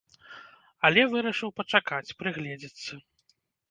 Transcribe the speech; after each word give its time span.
Але 0.89 1.03
вырашыў 1.13 1.53
пачакаць, 1.61 2.15
прыгледзецца. 2.25 2.91